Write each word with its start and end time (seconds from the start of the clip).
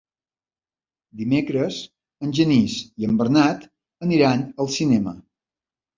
Dimecres 1.19 1.77
en 2.27 2.33
Genís 2.39 2.77
i 3.03 3.09
en 3.11 3.19
Bernat 3.23 3.69
aniran 4.07 4.43
al 4.65 4.73
cinema. 4.81 5.19